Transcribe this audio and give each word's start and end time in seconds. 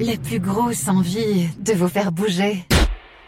la 0.00 0.16
plus 0.16 0.40
grosse 0.40 0.88
envie 0.88 1.48
de 1.58 1.74
vous 1.74 1.88
faire 1.88 2.10
bouger. 2.10 2.64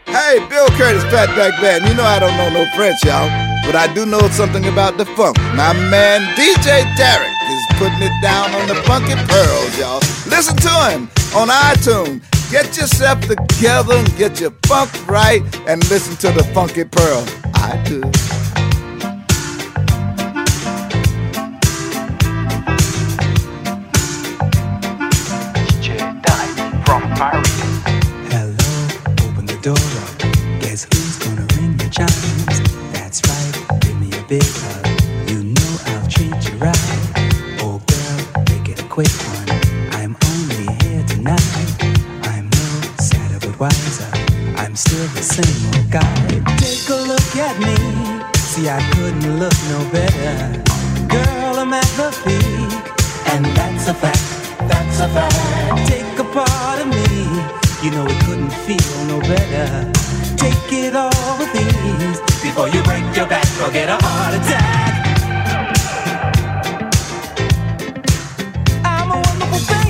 Hey, 0.07 0.39
Bill 0.49 0.67
Curtis, 0.77 1.03
Fatback 1.09 1.59
Band. 1.61 1.87
You 1.87 1.93
know 1.95 2.03
I 2.03 2.19
don't 2.19 2.35
know 2.35 2.49
no 2.49 2.65
French, 2.75 3.03
y'all, 3.05 3.29
but 3.65 3.75
I 3.75 3.87
do 3.93 4.05
know 4.05 4.19
something 4.31 4.65
about 4.67 4.97
the 4.97 5.05
funk. 5.15 5.37
My 5.55 5.73
man 5.89 6.21
DJ 6.35 6.83
Tarek 6.95 7.31
is 7.49 7.77
putting 7.77 8.01
it 8.01 8.11
down 8.21 8.53
on 8.53 8.67
the 8.67 8.75
funky 8.83 9.15
pearls, 9.27 9.79
y'all. 9.79 10.01
Listen 10.27 10.57
to 10.57 10.69
him 10.89 11.09
on 11.35 11.47
iTunes. 11.47 12.21
Get 12.51 12.77
yourself 12.77 13.21
together 13.21 13.95
and 13.95 14.17
get 14.17 14.39
your 14.41 14.51
funk 14.65 14.91
right 15.07 15.41
and 15.67 15.81
listen 15.89 16.15
to 16.17 16.31
the 16.31 16.43
funky 16.53 16.83
pearl. 16.83 17.25
I 17.55 17.81
do. 17.85 18.62
Paris. 27.15 27.49
Hello, 28.31 28.57
open 29.27 29.45
the 29.45 29.57
door 29.61 29.77
up. 30.03 30.17
Guess 30.61 30.85
who's 30.91 31.17
gonna 31.19 31.45
ring 31.55 31.77
the 31.77 31.89
chimes? 31.89 32.57
That's 32.93 33.21
right, 33.29 33.81
give 33.81 33.99
me 33.99 34.09
a 34.17 34.23
big 34.27 34.43
hug. 34.43 34.87
You 35.29 35.43
know 35.43 35.71
I'll 35.93 36.07
treat 36.09 36.33
you 36.49 36.57
right. 36.57 36.77
Oh 37.61 37.81
girl, 37.85 38.19
make 38.49 38.69
it 38.69 38.81
a 38.81 38.87
quick 38.87 39.13
one. 39.33 39.49
I'm 39.93 40.15
only 40.31 40.67
here 40.83 41.03
tonight. 41.07 41.69
I'm 42.33 42.49
no 42.49 42.67
sadder 42.97 43.39
but 43.45 43.59
wiser. 43.59 44.09
I'm 44.57 44.75
still 44.75 45.07
the 45.13 45.21
same 45.21 45.61
old 45.73 45.91
guy. 45.91 46.15
Take 46.57 46.89
a 46.89 46.99
look 47.11 47.31
at 47.37 47.55
me. 47.59 47.75
See, 48.37 48.69
I 48.69 48.81
couldn't 48.93 49.39
look 49.39 49.57
no 49.69 49.79
better. 49.91 50.63
Girl, 51.07 51.59
I'm 51.59 51.73
at 51.73 51.89
the 51.97 52.09
peak. 52.23 52.73
And 53.33 53.45
that's 53.57 53.87
a 53.87 53.93
fact. 53.93 54.23
That's 54.69 54.99
a 54.99 55.07
fact. 55.09 55.87
Take 55.87 56.02
part 56.33 56.79
of 56.81 56.87
me. 56.87 57.05
You 57.83 57.91
know 57.91 58.05
it 58.07 58.19
couldn't 58.25 58.53
feel 58.65 59.05
no 59.05 59.19
better. 59.21 59.91
Take 60.35 60.71
it 60.71 60.95
all 60.95 61.37
with 61.37 61.53
ease 61.55 62.19
before 62.41 62.67
you 62.69 62.81
break 62.83 63.03
your 63.15 63.27
back 63.27 63.47
or 63.61 63.71
get 63.71 63.89
a 63.89 63.97
heart 64.01 64.33
attack. 64.39 64.93
I'm 68.83 69.11
a 69.11 69.21
wonderful 69.21 69.59
baby. 69.67 69.82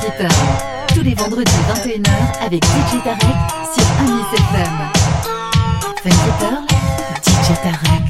Deeper. 0.00 0.28
Tous 0.94 1.02
les 1.02 1.14
vendredis 1.14 1.50
21h 1.68 2.46
avec 2.46 2.64
DJ 2.64 3.02
sur 3.74 3.84
Amis 3.98 4.22
FM. 4.32 4.76
Funky 6.02 6.30
Pearl, 6.38 6.64
DJ 7.22 8.09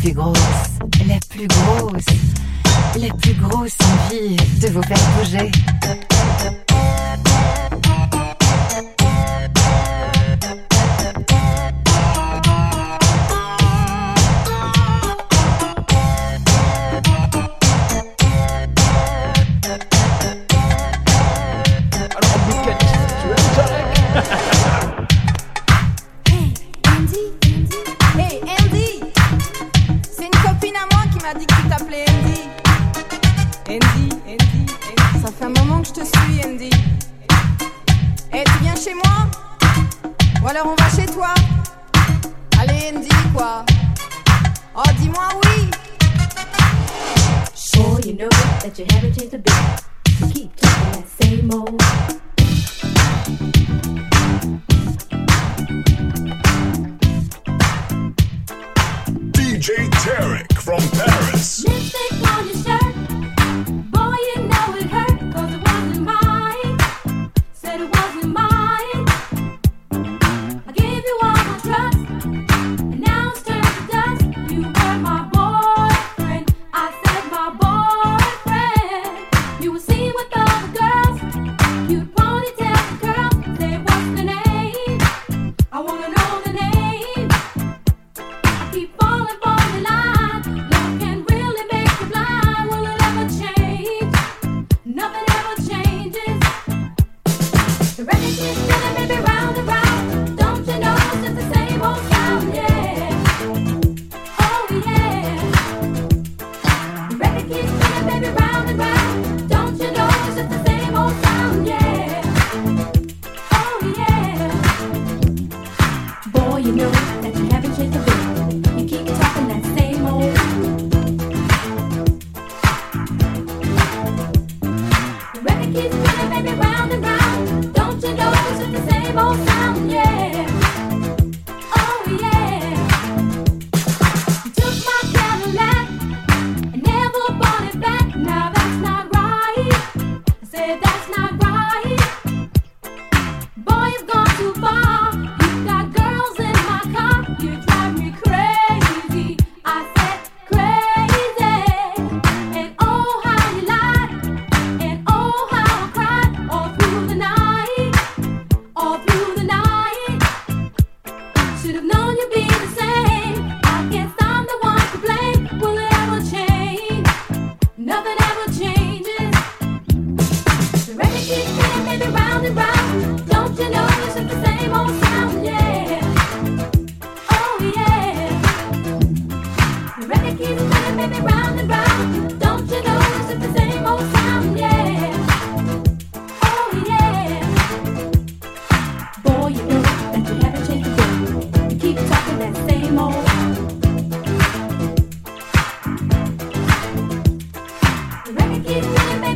plus 0.00 0.12
grosse, 0.12 0.38
la 1.08 1.18
plus 1.28 1.46
grosse, 1.48 2.06
la 3.00 3.14
plus 3.14 3.34
grosse 3.34 3.76
envie 3.82 4.36
de 4.60 4.68
vous 4.68 4.82
faire 4.82 4.98
bouger. 5.16 5.50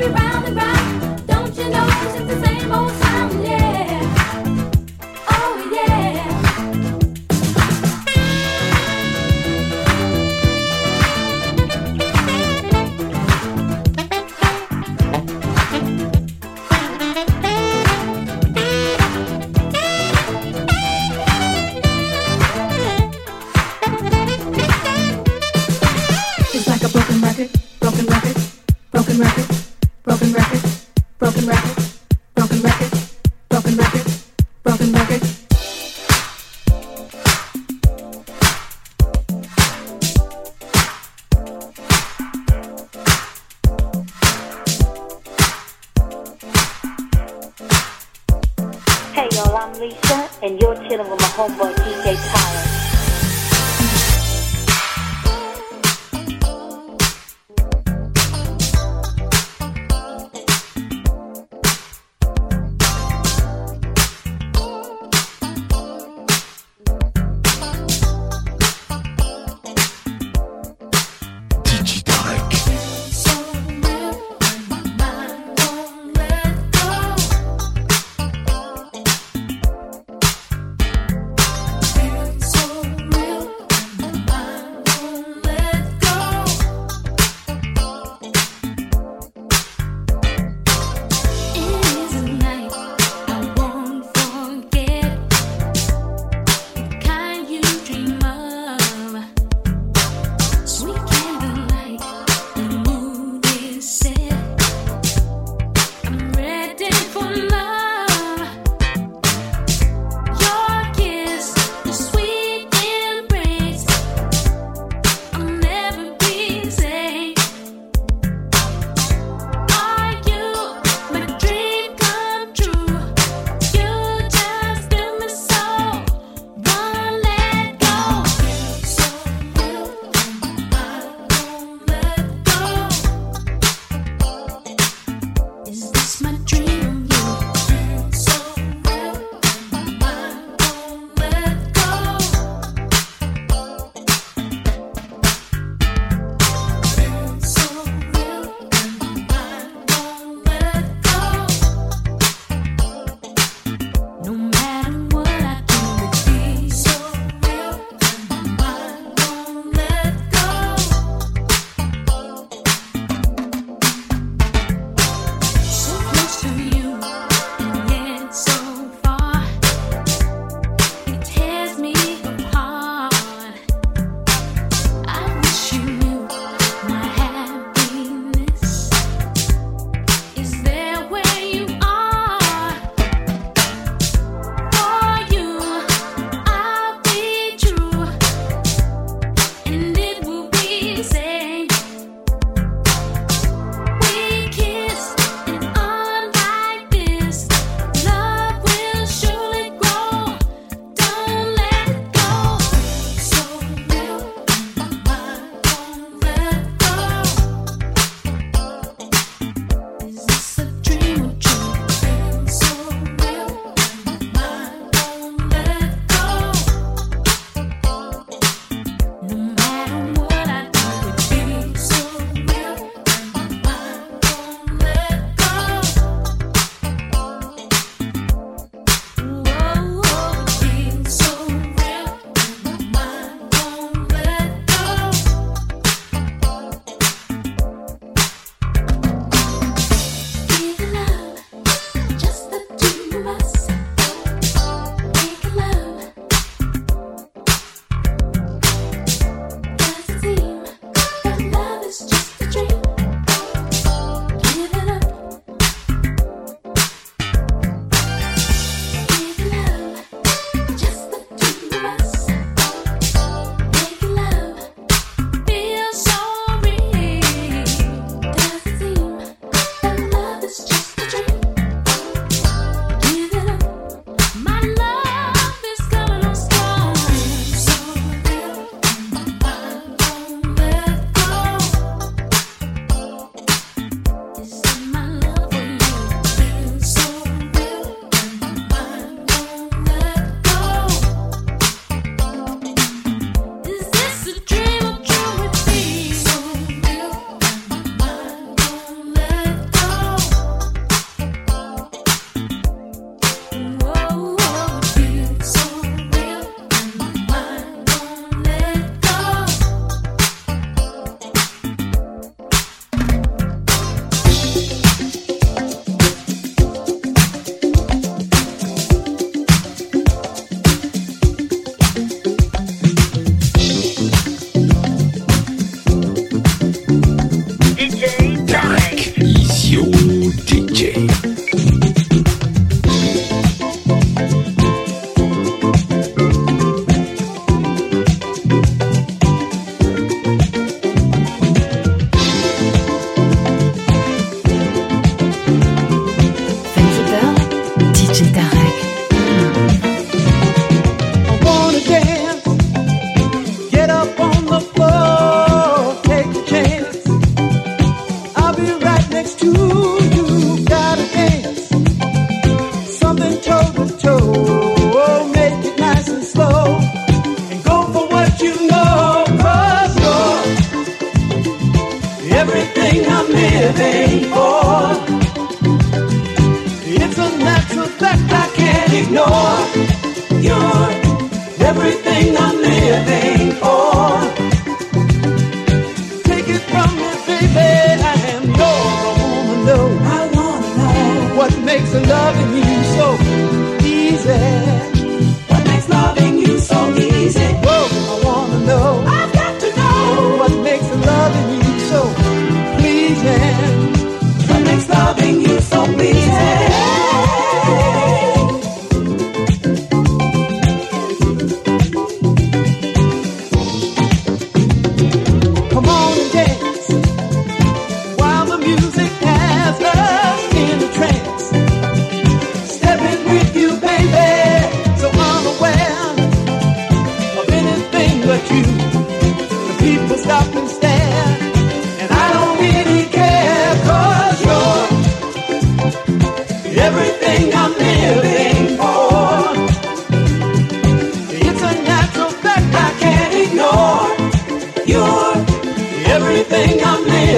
around 0.02 0.46
and 0.46 0.56
round. 0.56 0.81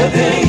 living. 0.04 0.43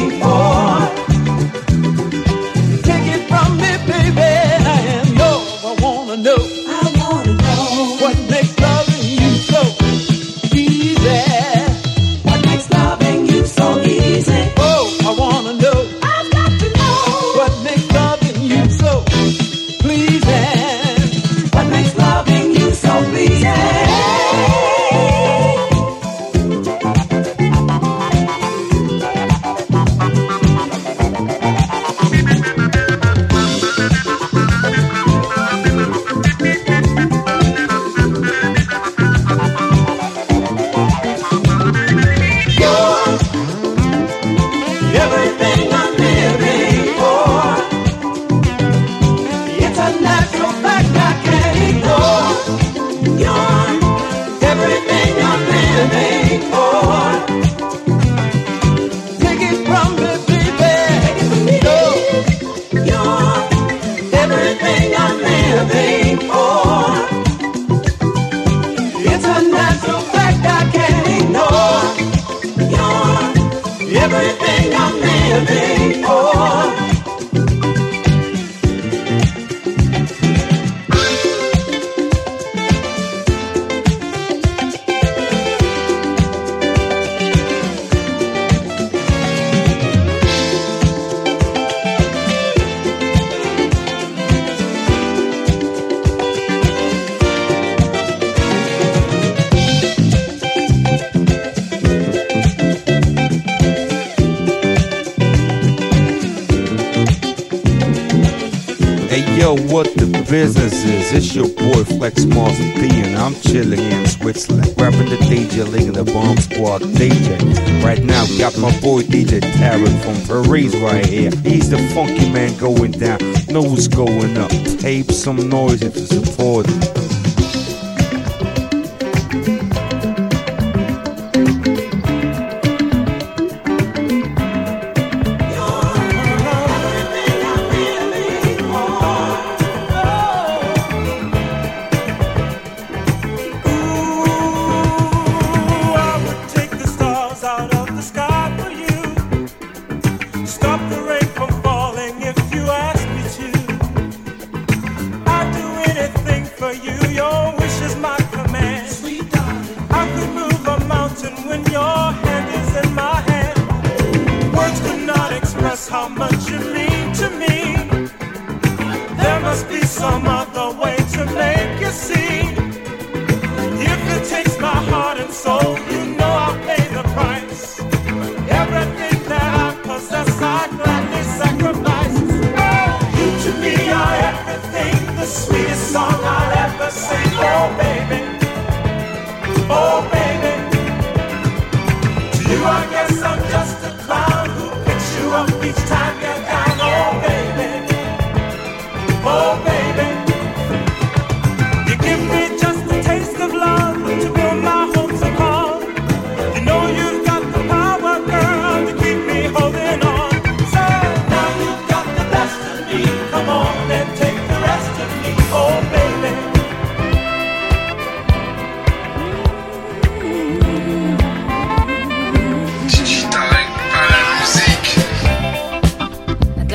It's 110.38 111.34
your 111.34 111.48
boy 111.48 111.86
Flex 111.86 112.26
Mars 112.26 112.60
and 112.60 113.18
I'm 113.18 113.34
chilling 113.36 113.80
in 113.80 114.06
Switzerland, 114.06 114.74
rapping 114.78 115.10
the 115.10 115.16
DJ, 115.16 115.66
leading 115.66 115.94
the 115.94 116.04
Bomb 116.04 116.36
Squad 116.38 116.82
DJ. 116.82 117.82
Right 117.82 118.04
now, 118.04 118.26
we 118.26 118.38
got 118.38 118.58
my 118.58 118.70
boy 118.82 119.04
DJ 119.04 119.40
Tarek 119.40 119.98
from 120.04 120.28
Paris 120.28 120.76
right 120.76 121.06
here. 121.06 121.32
He's 121.44 121.70
the 121.70 121.78
funky 121.96 122.30
man 122.30 122.58
going 122.58 122.92
down, 122.92 123.20
know 123.48 123.62
what's 123.62 123.88
going 123.88 124.38
up. 124.38 124.52
Tape 124.80 125.10
some 125.10 125.48
noise 125.48 125.82
if 125.82 125.96
you 125.96 126.06
support 126.06 126.66
it. 126.68 127.05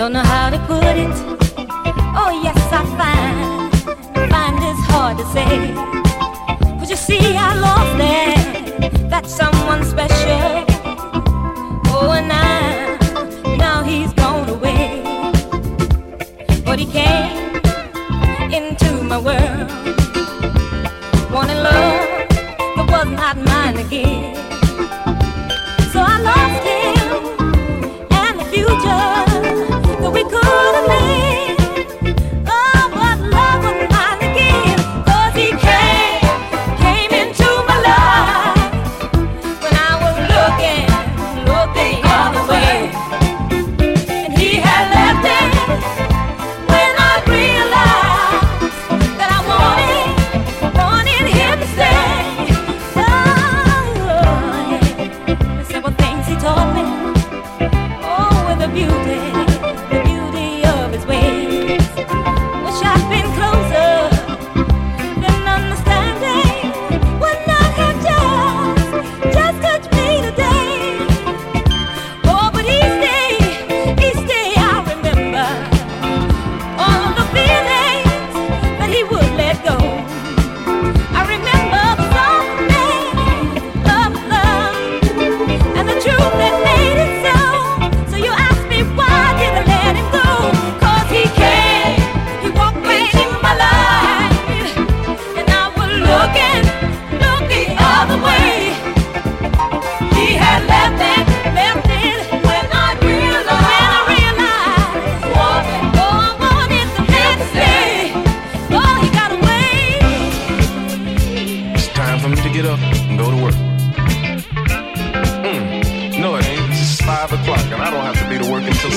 Don't 0.01 0.15
know 0.15 0.21
how 0.21 0.49
to 0.49 0.59
put 0.61 0.83
it. 0.83 1.11
Oh, 2.17 2.31
yes, 2.43 2.57
I 2.73 2.83
find, 2.97 4.31
find 4.31 4.57
it's 4.65 4.81
hard 4.89 5.19
to 5.19 5.27
say. 5.27 5.75
But 6.79 6.89
you 6.89 6.97
see, 6.97 7.37
I 7.37 7.55
lost 7.61 7.99
that, 7.99 9.11
that 9.11 9.27
someone 9.27 9.85
special. 9.85 10.65
Oh, 11.93 12.13
and 12.17 12.33
I, 12.33 12.97
now 13.59 13.83
he's 13.83 14.11
gone 14.15 14.49
away. 14.49 15.03
But 16.65 16.79
he 16.79 16.87
came 16.87 17.61
into 18.51 19.03
my 19.03 19.19
world, 19.19 19.71
wanting 21.31 21.59
love 21.59 22.09
that 22.77 22.87
was 22.89 23.07
not 23.07 23.37
mine 23.37 23.77
again. 23.77 24.20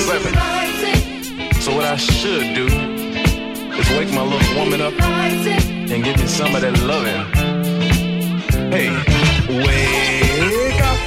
So 0.04 1.74
what 1.74 1.86
I 1.86 1.96
should 1.96 2.54
do 2.54 2.66
is 2.66 3.88
wake 3.96 4.12
my 4.12 4.22
little 4.22 4.54
woman 4.54 4.82
up 4.82 4.92
and 5.00 6.04
give 6.04 6.18
me 6.18 6.26
some 6.26 6.54
of 6.54 6.60
that 6.60 6.76
loving. 6.82 7.24
Hey, 8.70 8.90
wake 9.48 10.82
up. 10.82 10.98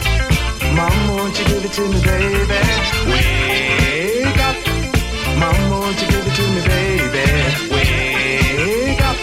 Mama, 0.74 1.14
won't 1.14 1.38
you 1.38 1.46
give 1.46 1.64
it 1.64 1.74
to 1.74 1.82
me, 1.88 2.02
baby? 2.02 2.58
Wake 3.06 4.42
up. 4.42 4.56
Mama, 5.38 5.70
won't 5.70 6.02
you 6.02 6.08
give 6.08 6.26
it 6.26 6.34
to 6.34 6.44
me, 6.54 6.62
baby? 6.66 7.26
Wake 7.70 9.02
up. 9.06 9.18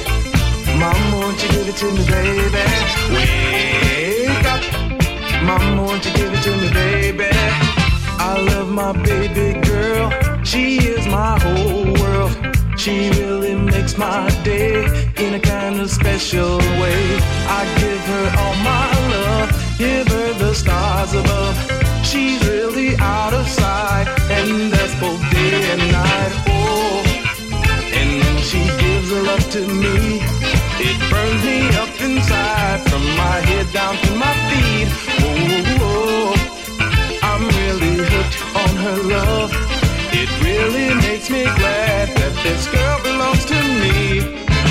Mama, 0.78 1.16
won't 1.18 1.42
you 1.42 1.48
give 1.48 1.66
it 1.68 1.76
to 1.82 1.86
me, 1.90 2.04
baby? 2.06 2.62
Wake 3.10 4.46
up. 4.46 4.62
Mama, 5.42 5.82
won't 5.82 6.04
you 6.06 6.12
give 6.12 6.32
it 6.32 6.42
to 6.44 6.56
me, 6.58 6.68
baby? 6.70 7.28
I 8.20 8.40
love 8.40 8.70
my 8.70 8.92
baby 9.02 9.53
she 10.54 10.76
is 10.76 11.04
my 11.08 11.36
whole 11.42 11.92
world. 12.00 12.30
She 12.78 13.10
really 13.18 13.56
makes 13.56 13.98
my 13.98 14.30
day 14.44 14.86
in 15.16 15.34
a 15.34 15.40
kind 15.40 15.80
of 15.80 15.90
special 15.90 16.58
way. 16.80 17.02
I 17.58 17.62
give 17.80 18.02
her 18.12 18.26
all 18.38 18.54
my 18.62 18.88
love, 19.14 19.48
give 19.78 20.06
her 20.06 20.32
the 20.34 20.54
stars 20.54 21.12
above. 21.12 21.56
She's 22.06 22.40
really 22.46 22.94
out 22.98 23.34
of 23.34 23.48
sight, 23.48 24.06
and 24.30 24.72
that's 24.72 24.94
both 25.00 25.20
day 25.32 25.58
and 25.72 25.90
night. 25.90 26.32
Oh, 26.46 27.02
and 27.98 28.22
when 28.22 28.38
she 28.38 28.62
gives 28.78 29.10
her 29.10 29.22
love 29.22 29.50
to 29.56 29.62
me, 29.66 30.22
it 30.78 30.96
burns 31.10 31.42
me 31.42 31.66
up 31.82 31.90
inside 32.00 32.78
from 32.88 33.02
my 33.16 33.38
head 33.48 33.66
down 33.72 33.96
to 34.06 34.14
my 34.14 34.43
really 40.64 40.94
makes 40.94 41.28
me 41.30 41.44
glad 41.44 42.08
that 42.16 42.32
this 42.42 42.66
girl 42.72 42.98
belongs 43.02 43.44
to 43.44 43.54
me. 43.82 44.20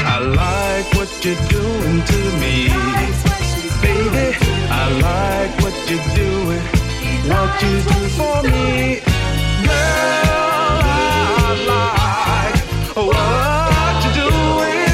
I 0.05 0.17
like 0.19 0.87
what 0.97 1.09
you're 1.23 1.43
doing 1.49 2.01
to 2.11 2.19
me. 2.41 2.55
Baby, 3.81 4.27
I 4.69 4.83
like 5.09 5.53
what 5.61 5.75
you're 5.89 6.09
doing. 6.15 6.63
What 7.29 7.51
you 7.61 7.75
do 7.93 7.99
for 8.17 8.37
me. 8.43 9.01
Girl, 9.65 10.81
I 11.39 11.53
like 11.73 12.57
what 13.77 13.97
you're 14.17 14.31
doing. 14.33 14.93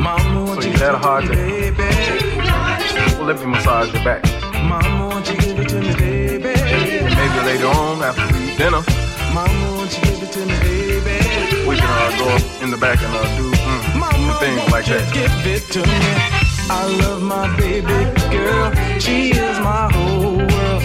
Mama, 0.00 0.60
So 0.60 0.68
you 0.68 0.76
had 0.78 0.94
a 0.94 0.98
hard 0.98 1.24
day. 1.28 1.70
baby. 1.70 3.16
Well, 3.16 3.26
let 3.26 3.38
me 3.40 3.46
massage 3.46 3.92
your 3.94 4.04
back. 4.04 4.43
Later 7.54 7.68
on, 7.68 8.02
after 8.02 8.26
we 8.34 8.56
dinner, 8.56 8.82
Mama, 9.32 9.76
won't 9.76 9.92
you 9.96 10.02
give 10.04 10.22
it 10.24 10.32
to 10.32 10.40
me, 10.40 10.58
baby? 10.58 11.68
we 11.68 11.76
can 11.76 11.86
uh, 11.86 12.18
go 12.18 12.26
up 12.34 12.62
in 12.62 12.70
the 12.70 12.76
back 12.76 13.00
and 13.00 13.14
uh, 13.14 13.22
do 13.38 13.50
mm, 13.52 13.98
Mama, 13.98 14.34
things 14.40 14.62
like 14.72 14.86
that. 14.86 15.06
give 15.14 15.46
it 15.46 15.62
to 15.70 15.80
me? 15.80 16.00
I 16.68 16.82
love 17.02 17.22
my 17.22 17.46
baby 17.56 18.00
girl. 18.34 18.72
She 18.98 19.30
is 19.30 19.58
my 19.60 19.88
whole 19.92 20.38
world. 20.38 20.82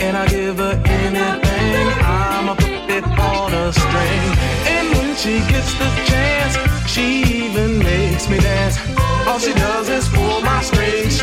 And 0.00 0.16
I 0.16 0.26
give 0.28 0.56
her 0.58 0.80
anything. 0.86 1.86
I'm 2.00 2.48
a 2.48 2.54
puppet 2.54 3.04
on 3.18 3.52
a 3.52 3.72
string. 3.72 4.24
And 4.72 4.86
when 4.96 5.16
she 5.16 5.40
gets 5.52 5.72
the 5.80 5.90
chance, 6.10 6.54
she 6.88 7.06
even 7.44 7.78
makes 7.78 8.28
me 8.30 8.38
dance. 8.38 8.78
All 9.26 9.38
she 9.38 9.52
does 9.52 9.88
is 9.90 10.08
pull 10.08 10.40
my 10.40 10.62
strings. 10.62 11.15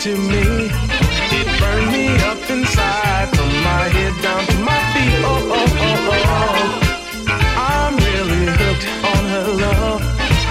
To 0.00 0.16
me, 0.16 0.70
it 1.38 1.48
burns 1.58 1.90
me 1.90 2.06
up 2.30 2.38
inside 2.50 3.28
from 3.36 3.48
my 3.64 3.84
head 3.96 4.14
down 4.22 4.46
to 4.46 4.58
my 4.58 4.78
feet. 4.92 5.24
Oh, 5.24 5.42
oh, 5.50 5.66
oh, 5.86 6.12
oh, 6.12 6.26
oh. 6.28 6.72
I'm 7.58 7.96
really 7.96 8.46
hooked 8.60 8.86
on 9.12 9.22
her 9.34 9.48
love. 9.64 10.02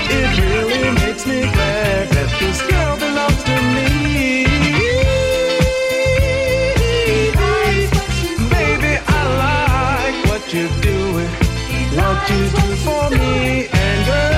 It 0.09 0.37
really 0.37 0.91
makes 1.01 1.25
me 1.25 1.39
glad 1.43 2.09
that 2.09 2.29
this 2.41 2.61
girl 2.69 2.97
belongs 2.97 3.41
to 3.43 3.55
me. 3.75 4.45
Baby, 8.51 8.93
I 9.07 9.21
like 9.45 10.17
what 10.29 10.43
you're 10.53 10.75
doing, 10.81 11.31
what 11.95 12.19
you 12.29 12.43
do 12.59 12.67
for 12.83 13.09
me, 13.11 13.67
and 13.71 14.05
girl, 14.07 14.36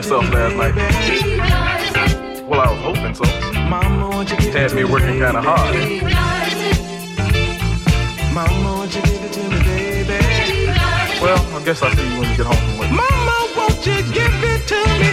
yourself 0.00 0.30
last 0.32 0.56
night? 0.56 0.74
Well, 2.48 2.60
I 2.60 2.72
was 2.72 2.80
hoping 2.80 3.14
so. 3.14 3.24
You 3.24 4.50
Had 4.52 4.74
me 4.74 4.84
working 4.84 5.20
kind 5.20 5.36
of 5.36 5.44
hard. 5.44 5.74
Well, 11.20 11.38
I 11.54 11.64
guess 11.64 11.82
I'll 11.82 11.94
see 11.94 12.08
you 12.08 12.18
when 12.18 12.30
you 12.30 12.36
get 12.38 12.46
home 12.46 12.56
from 12.56 12.78
work. 12.78 12.90
Mama, 12.90 13.36
won't 13.56 13.86
you 13.86 14.00
give 14.16 14.36
it 14.52 14.66
to 14.72 14.80
me? 15.00 15.12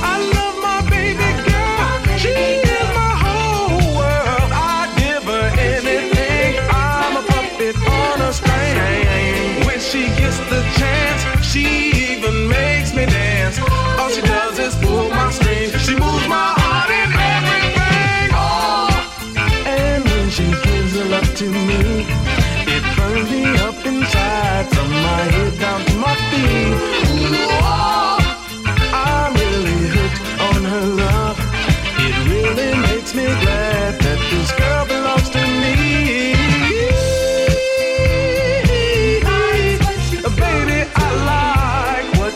I 0.00 0.16
love 0.36 0.56
my 0.64 0.80
baby 0.88 1.30
girl. 1.44 2.16
She 2.16 2.32
is 2.32 2.88
my 2.96 3.12
whole 3.24 3.98
world. 3.98 4.50
I 4.50 4.88
give 4.96 5.24
her 5.24 5.46
anything. 5.60 6.56
I'm 6.70 7.18
a 7.18 7.22
puppet 7.28 7.76
on 7.86 8.20
a 8.22 8.32
string. 8.32 9.66
When 9.66 9.78
she 9.78 10.06
gets 10.16 10.38
the 10.48 10.62
chance, 10.78 11.44
she 11.44 11.91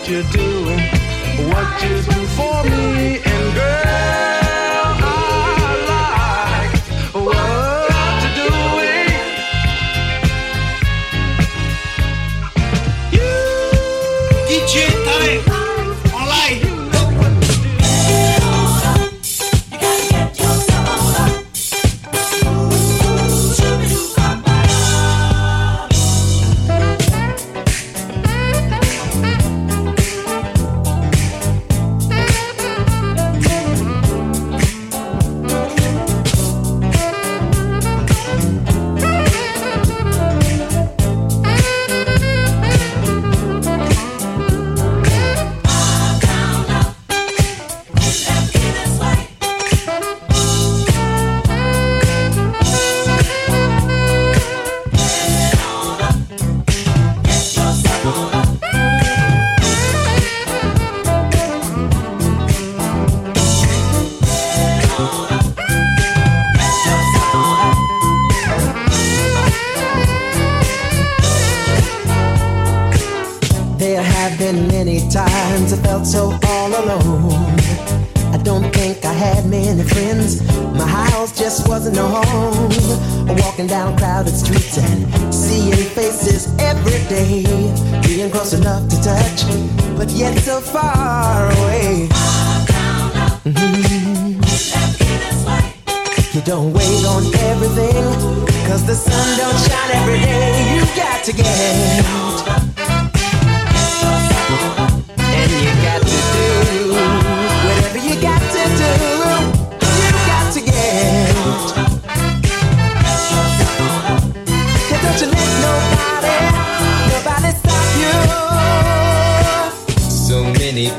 you're 0.08 0.22
doing, 0.24 0.78
what 1.50 1.82
you 1.82 2.00
do 2.02 2.26
for 2.36 2.62
me, 2.64 3.25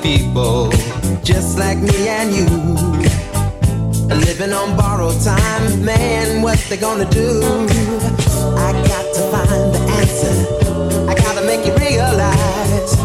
people 0.01 0.71
just 1.23 1.59
like 1.59 1.77
me 1.77 2.07
and 2.07 2.33
you. 2.33 2.45
Living 4.25 4.51
on 4.51 4.75
borrowed 4.75 5.21
time, 5.21 5.85
man, 5.85 6.41
what 6.41 6.57
they 6.67 6.77
gonna 6.77 7.07
do? 7.11 7.41
I 8.57 8.71
got 8.87 9.05
to 9.13 9.21
find 9.29 9.73
the 9.75 9.79
answer. 9.99 10.33
I 11.07 11.13
gotta 11.13 11.45
make 11.45 11.63
you 11.63 11.75
realize 11.75 12.95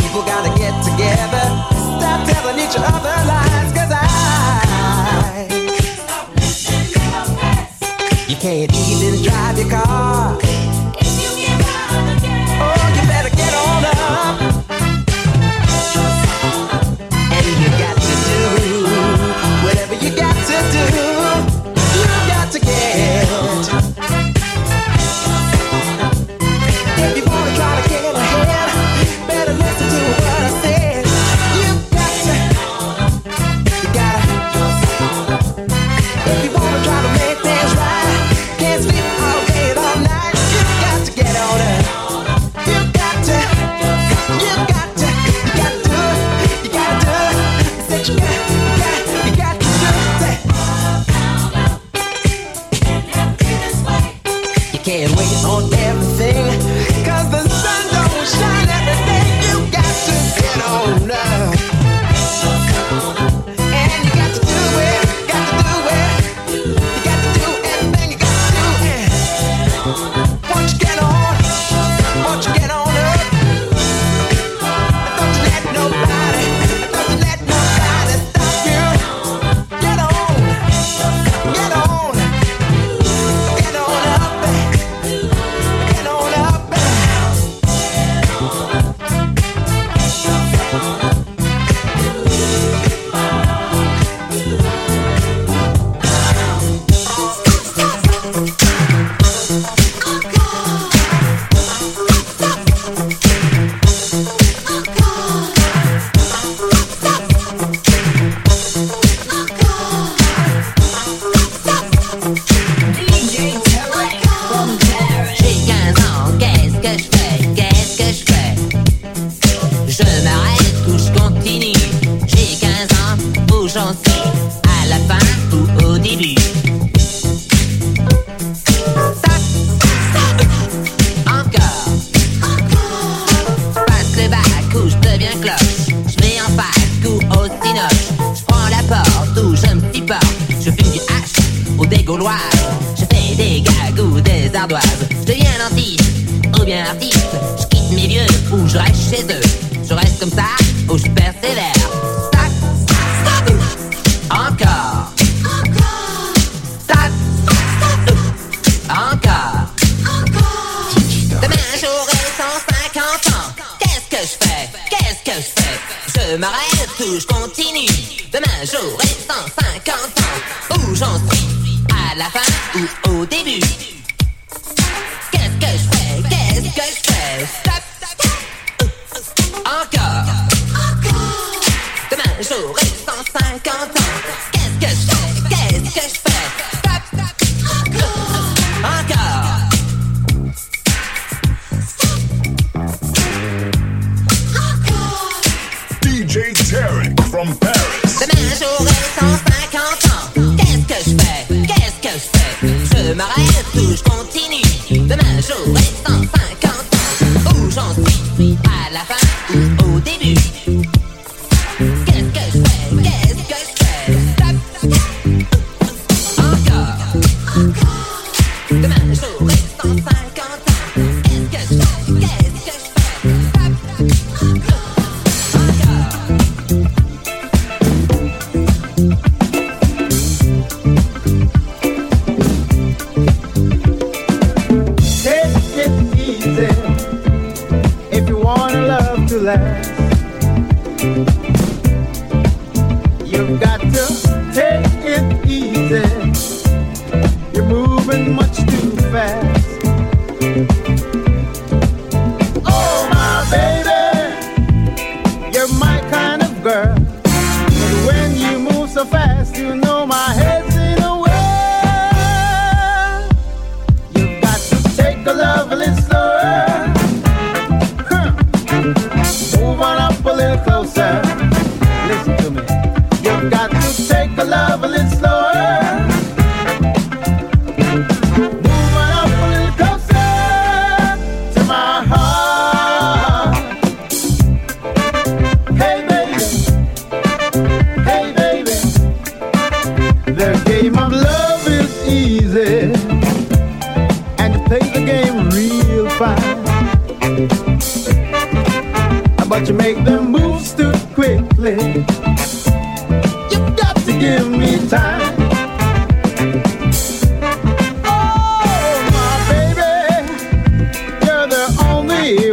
people 0.00 0.22
gotta 0.22 0.48
get 0.58 0.72
together. 0.82 1.44
Stop 1.98 2.26
telling 2.26 2.58
each 2.58 2.76
other 2.78 3.16
lies, 3.28 3.72
cause 3.76 3.92
I. 3.92 4.02
You 8.28 8.36
can't 8.36 8.72
even 8.72 9.22
drive 9.22 9.58
your 9.58 9.68
car. 9.68 10.38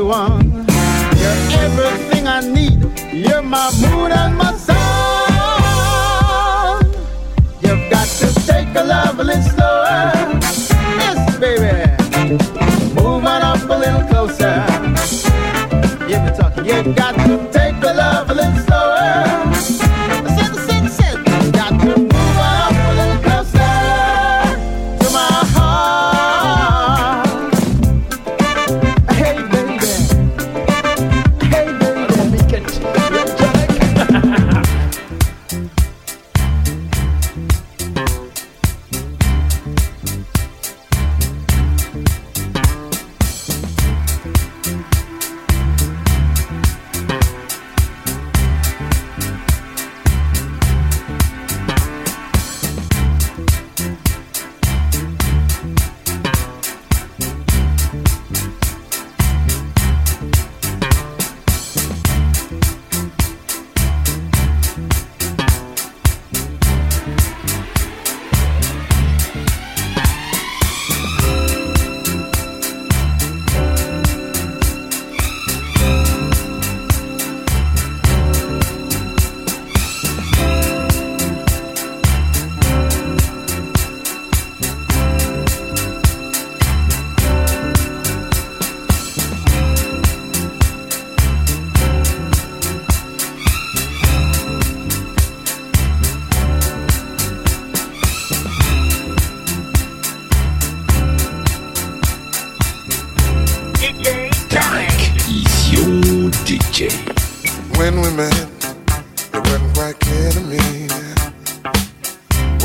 One. 0.01 0.65
You're 1.21 1.39
everything 1.65 2.27
I 2.27 2.41
need. 2.41 2.81
You're 3.13 3.41
my 3.41 3.71
moon 3.81 4.11
and 4.11 4.37
my 4.37 4.53
sun. 4.55 4.77
You've 7.61 7.89
got 7.89 8.07
to 8.07 8.33
take 8.47 8.75
a 8.75 8.83
love 8.83 9.19
a 9.19 9.23
little 9.23 9.43
slower. 9.43 10.11
Yes, 11.01 11.37
baby. 11.37 11.71
Move 12.95 13.25
on 13.25 13.41
up 13.41 13.69
a 13.69 13.77
little 13.77 14.03
closer. 14.09 14.65
Yeah, 16.07 16.23
we're 16.25 16.35
talking. 16.35 16.65
You 16.65 16.93
got 16.93 17.15
to 17.15 17.49
take 17.51 17.60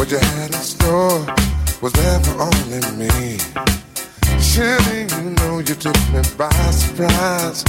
What 0.07 0.23
you 0.23 0.29
had 0.39 0.55
in 0.55 0.61
store 0.61 1.27
was 1.83 1.93
there 1.95 2.21
for 2.21 2.43
only 2.43 2.79
me. 2.95 3.39
Surely 4.39 5.03
you 5.03 5.31
know 5.35 5.59
you 5.59 5.75
took 5.75 5.99
me 6.15 6.23
by 6.39 6.49
surprise. 6.71 7.65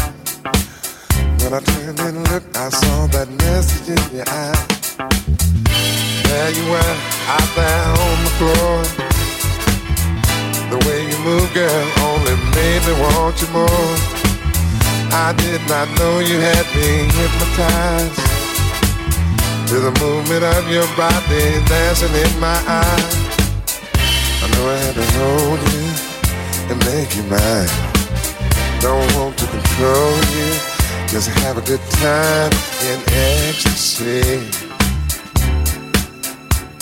When 1.42 1.52
I 1.56 1.60
turned 1.62 2.00
and 2.00 2.30
looked, 2.30 2.56
I 2.56 2.70
saw 2.70 3.08
that 3.08 3.28
message 3.42 3.90
in 3.90 4.18
your 4.18 4.30
eye. 4.30 4.54
There 6.30 6.52
you 6.54 6.70
were, 6.70 6.96
out 7.26 7.50
there 7.58 7.90
on 8.06 8.18
the 8.22 8.34
floor. 8.38 8.86
The 10.70 10.78
way 10.86 11.10
you 11.10 11.18
move, 11.26 11.52
girl, 11.56 11.86
only 12.06 12.36
made 12.54 12.86
me 12.86 12.94
want 13.02 13.42
you 13.42 13.48
more. 13.48 13.98
I 15.10 15.34
did 15.36 15.62
not 15.68 15.90
know 15.98 16.20
you 16.20 16.38
had 16.38 16.66
me 16.76 17.10
hypnotized 17.18 18.27
to 19.68 19.80
the 19.82 19.92
movement 20.00 20.44
of 20.44 20.72
your 20.72 20.88
body 20.96 21.60
dancing 21.68 22.14
in 22.16 22.40
my 22.40 22.58
eyes. 22.68 23.16
I 24.42 24.48
know 24.54 24.70
I 24.70 24.78
had 24.78 24.96
to 24.96 25.06
hold 25.20 25.60
you 25.74 25.86
and 26.72 26.78
make 26.88 27.12
you 27.18 27.24
mine. 27.24 27.68
Don't 28.80 29.12
want 29.16 29.38
to 29.38 29.46
control 29.48 30.16
you, 30.36 30.48
just 31.08 31.28
have 31.42 31.58
a 31.58 31.62
good 31.62 31.82
time 32.00 32.52
in 32.88 33.00
ecstasy. 33.12 34.40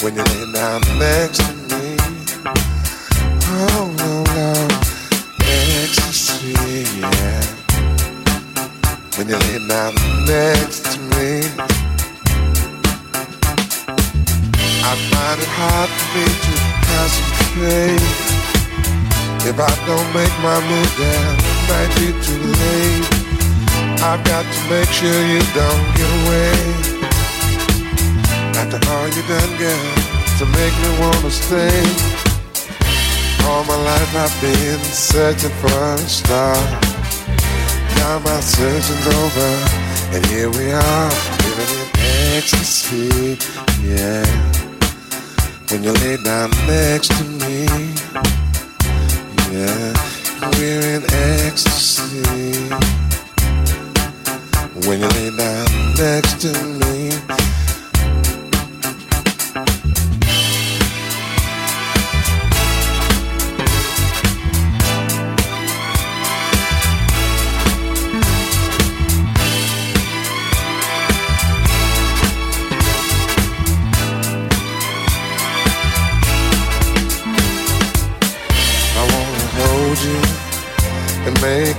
When 0.03 0.13
you 0.15 0.23
lay 0.23 0.51
down 0.53 0.81
next 0.99 1.39
to 1.41 1.53
me, 1.71 1.97
oh 3.49 3.93
no, 3.97 4.23
no, 4.35 4.67
ecstasy, 5.41 6.53
yeah 7.01 7.55
when 9.17 9.29
you 9.29 9.37
lay 9.37 9.67
down 9.67 9.95
next 10.25 10.83
to 10.91 10.99
me. 10.99 11.74
Find 15.35 15.43
it 15.43 15.53
hard 15.59 15.89
for 15.89 16.07
me 16.15 16.25
to 16.45 16.53
concentrate. 16.87 18.05
If 19.47 19.59
I 19.59 19.73
don't 19.85 20.09
make 20.15 20.31
my 20.39 20.59
move, 20.63 20.91
then 20.97 21.35
it 21.35 21.59
might 21.67 21.91
be 21.99 22.07
too 22.23 22.43
late. 22.63 23.05
I've 24.01 24.23
got 24.23 24.45
to 24.45 24.61
make 24.69 24.89
sure 24.89 25.19
you 25.27 25.41
don't 25.51 25.85
get 25.95 26.09
away. 26.23 26.55
After 28.55 28.79
all 28.91 29.07
you 29.07 29.23
done, 29.27 29.53
girl, 29.59 29.85
to 30.39 30.45
make 30.55 30.75
me 30.83 30.89
wanna 30.99 31.31
stay. 31.31 31.83
All 33.45 33.63
my 33.65 33.75
life 33.75 34.15
I've 34.15 34.41
been 34.41 34.79
searching 34.79 35.51
for 35.61 35.67
a 35.67 35.97
star. 35.97 36.55
Now 37.97 38.19
my 38.19 38.39
searching's 38.39 39.07
over, 39.07 39.51
and 40.15 40.25
here 40.27 40.49
we 40.49 40.71
are, 40.71 41.09
living 41.43 41.71
in 41.75 41.89
ecstasy. 42.37 43.37
Yeah, 43.83 44.25
when 45.71 45.83
you 45.83 45.91
lay 45.91 46.17
down 46.17 46.49
next 46.67 47.09
to 47.17 47.23
me, 47.23 47.65
yeah, 49.51 49.93
we're 50.57 50.81
in 50.95 51.03
ecstasy. 51.45 52.21
When 54.87 54.99
you 54.99 55.07
lay 55.07 55.35
down 55.35 55.93
next 55.95 56.41
to 56.41 56.51
me. 56.79 57.54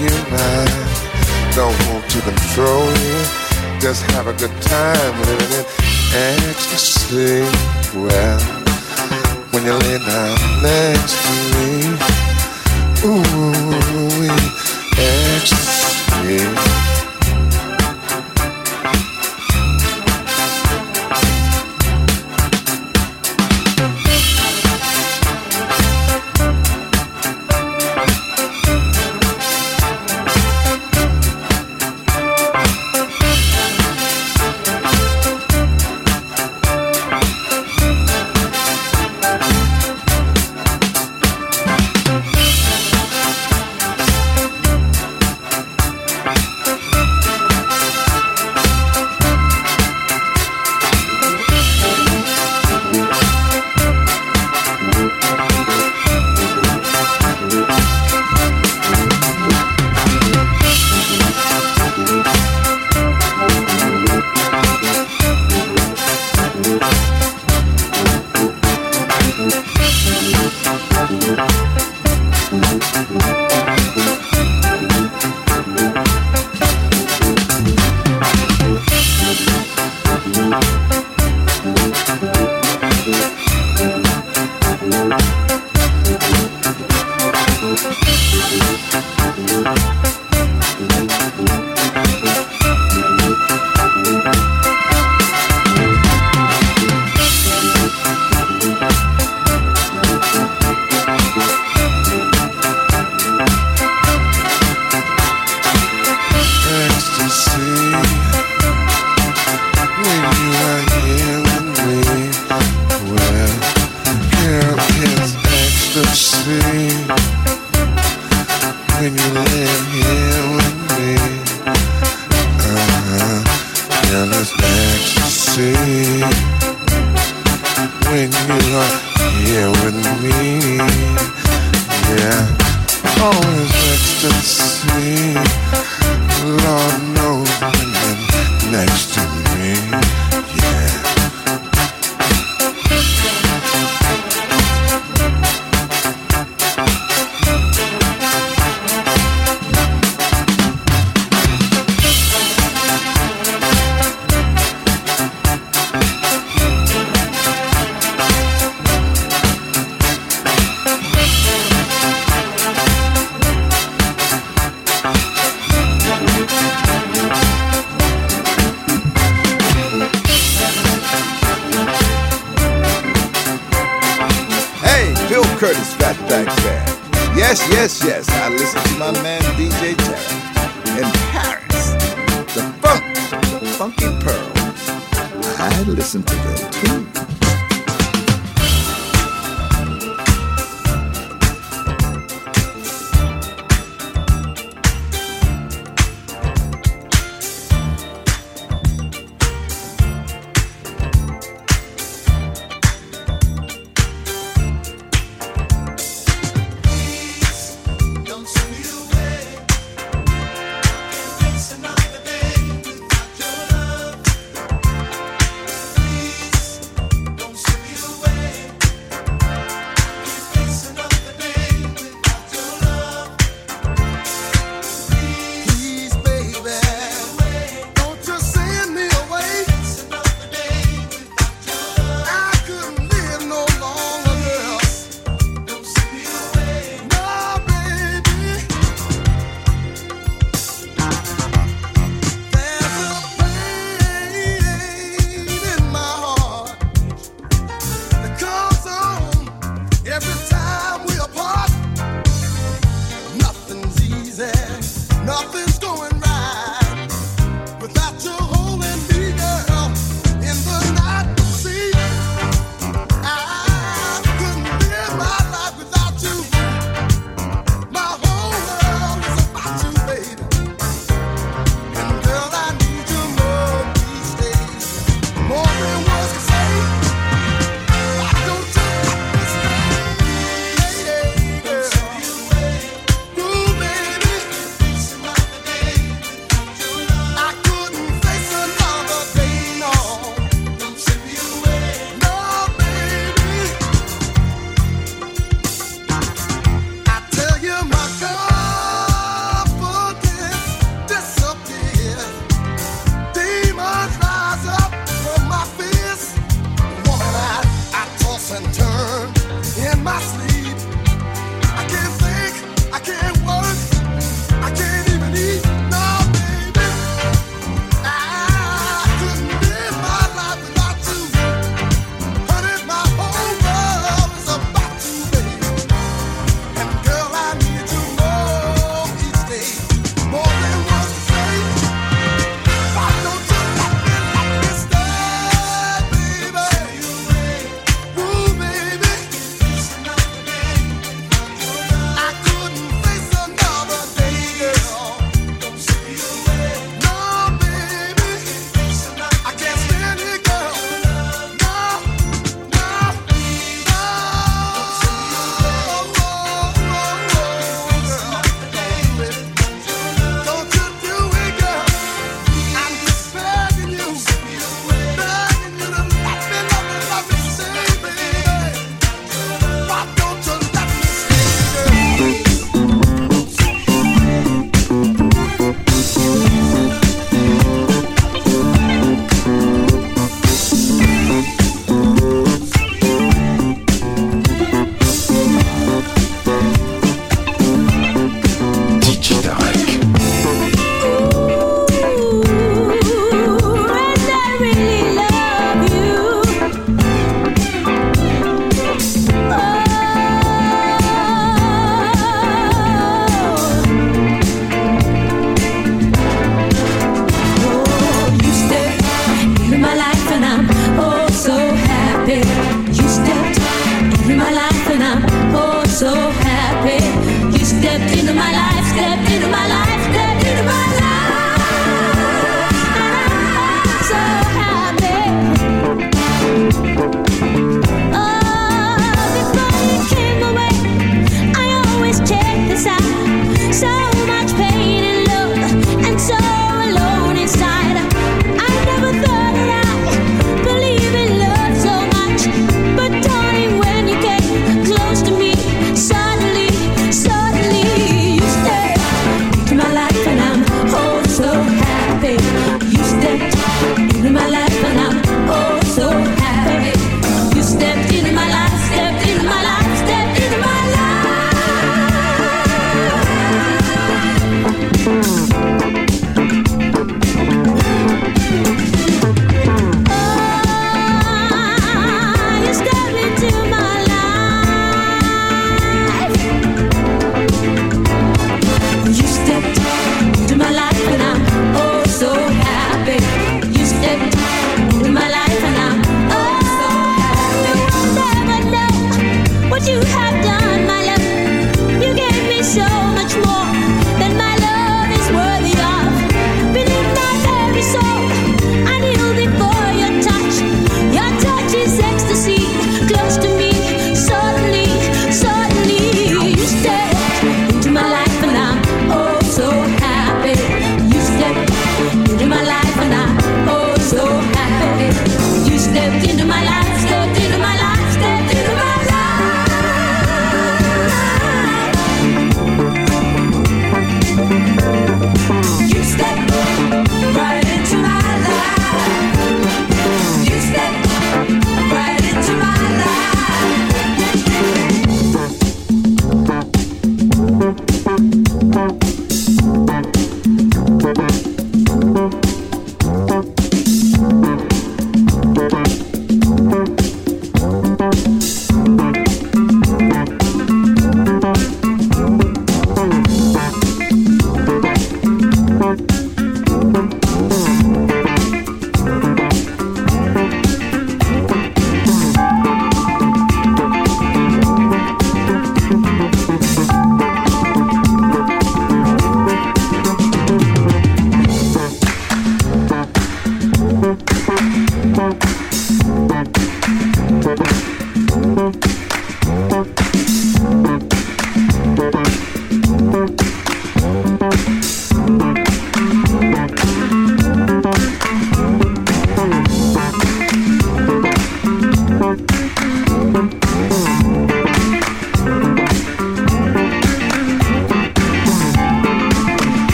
You 0.00 0.08
mine. 0.32 0.88
Don't 1.54 1.76
want 1.88 2.08
to 2.10 2.20
control 2.22 2.86
you, 3.04 3.16
just 3.80 4.02
have 4.12 4.26
a 4.26 4.32
good 4.32 4.54
time 4.62 5.14
living 5.28 5.52
in 5.58 5.64
ecstasy. 6.14 7.44
Well, 7.94 8.40
when 9.50 9.62
you 9.64 9.74
lay 9.74 9.98
down 9.98 10.38
next 10.62 11.14
to 11.24 11.32
me, 11.52 11.68
ooh, 13.04 14.30
ecstasy. 14.96 16.89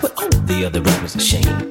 put 0.00 0.12
all 0.16 0.28
the 0.28 0.64
other 0.64 0.80
rappers 0.80 1.12
to 1.14 1.20
shame. 1.20 1.70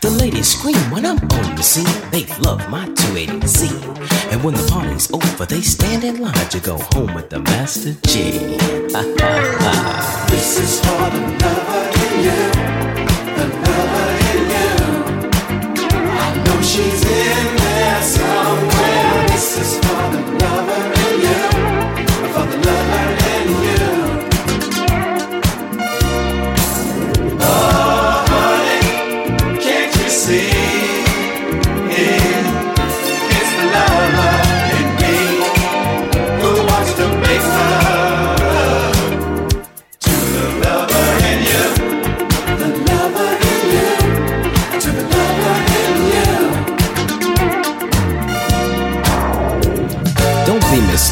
The 0.00 0.10
ladies 0.10 0.48
scream 0.48 0.76
when 0.90 1.04
I'm 1.06 1.18
on 1.18 1.56
the 1.56 1.62
scene. 1.62 2.10
They 2.10 2.26
love 2.40 2.68
my 2.70 2.86
280Z. 2.86 4.32
And 4.32 4.44
when 4.44 4.54
the 4.54 4.66
party's 4.68 5.10
over, 5.12 5.46
they 5.46 5.62
stand 5.62 6.04
in 6.04 6.20
line 6.20 6.48
to 6.50 6.60
go 6.60 6.78
home 6.92 7.14
with 7.14 7.30
the 7.30 7.40
Master 7.40 7.94
G. 8.06 8.30
this 10.30 10.58
is 10.58 10.80
for 10.80 11.10
in 11.16 11.24
you, 12.26 12.50
another 13.42 14.08
you. 14.52 14.70
I 16.08 16.42
know 16.44 16.60
she's 16.62 17.02
in 17.04 17.56
there 17.56 18.02
somewhere. 18.02 19.26
This 19.28 19.58
is 19.58 19.78
for 19.78 20.25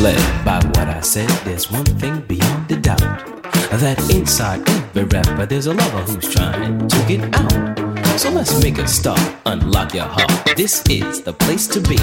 misled 0.05 0.45
by 0.45 0.57
what 0.57 0.89
I 0.89 1.01
said. 1.01 1.29
There's 1.45 1.71
one 1.71 1.85
thing 1.85 2.21
beyond 2.23 2.71
a 2.71 2.77
doubt 2.77 3.43
that 3.71 3.99
inside 4.15 4.69
every 4.69 5.05
rapper 5.05 5.47
there's 5.47 5.67
a 5.67 5.73
lover 5.75 6.03
who's 6.03 6.35
trying 6.35 6.87
to 6.87 7.05
get 7.09 7.23
out. 7.35 8.21
So 8.21 8.31
let's 8.31 8.63
make 8.63 8.79
a 8.79 8.87
start, 8.87 9.21
unlock 9.47 9.95
your 9.95 10.05
heart. 10.05 10.57
This 10.57 10.83
is 10.89 11.23
the 11.23 11.33
place 11.33 11.67
to 11.69 11.81
be. 11.81 11.99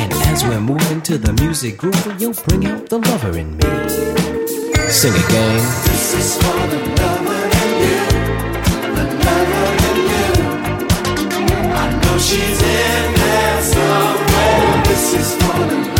And 0.00 0.12
as 0.30 0.44
we're 0.44 0.60
moving 0.60 1.02
to 1.02 1.18
the 1.18 1.32
music 1.42 1.76
groove, 1.78 2.16
you'll 2.18 2.34
bring 2.46 2.66
out 2.66 2.88
the 2.88 2.98
lover 2.98 3.36
in 3.36 3.56
me. 3.56 3.88
Sing 4.88 5.12
again. 5.12 5.60
This 5.88 6.14
is 6.14 6.36
for 6.36 6.58
the 6.72 6.80
lover 6.98 7.44
in 7.62 7.70
you, 7.84 8.00
the 8.96 9.04
lover 9.26 9.68
in 9.88 9.98
you. 10.12 10.28
I 11.82 11.86
know 12.00 12.18
she's 12.18 12.62
in 12.62 13.14
there 13.20 13.62
somewhere. 13.62 14.82
This 14.84 15.14
is 15.14 15.34
for 15.34 15.58
the 15.70 15.97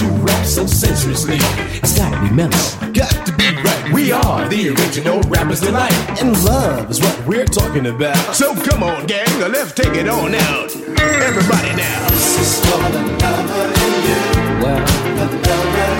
who 0.00 0.08
rap 0.24 0.46
so 0.46 0.66
sensuously. 0.66 1.38
It's 1.82 1.96
gotta 1.96 2.20
be 2.20 2.30
mellow. 2.34 2.92
Got 2.92 3.26
to 3.26 3.32
be 3.36 3.48
right. 3.62 3.92
We 3.92 4.12
are 4.12 4.48
the 4.48 4.70
original 4.70 5.20
rappers 5.22 5.60
tonight. 5.60 5.92
And 6.20 6.32
love 6.44 6.90
is 6.90 7.00
what 7.00 7.26
we're 7.26 7.46
talking 7.46 7.86
about. 7.86 8.34
So 8.34 8.54
come 8.54 8.82
on, 8.82 9.06
gang, 9.06 9.26
let's 9.40 9.72
take 9.72 9.94
it 9.94 10.08
on 10.08 10.34
out. 10.34 10.74
Everybody 10.76 11.76
now. 11.76 12.08
This 12.10 12.40
is 12.40 12.60
for 12.64 12.78
the 12.90 13.02
lover 13.22 13.66
in 13.84 13.94
you. 14.06 14.22
Well, 14.62 14.86
the 15.18 15.26
lover 15.48 15.92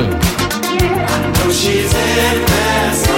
in 0.00 0.10
you. 0.78 0.94
I 1.00 1.32
know 1.32 1.52
she's 1.52 1.92
in 1.92 2.44
there 2.46 3.17